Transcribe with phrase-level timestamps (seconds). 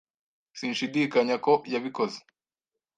[0.57, 2.19] Sinshidikanya ko yabikoze.